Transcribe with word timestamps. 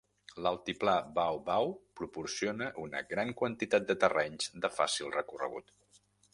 L'altiplà 0.43 0.95
Baw 1.17 1.37
Baw 1.49 1.69
proporciona 2.01 2.71
una 2.85 3.03
gran 3.13 3.35
quantitat 3.43 3.87
de 3.93 3.99
terrenys 4.07 4.51
de 4.65 4.73
fàcil 4.81 5.15
recorregut. 5.21 5.75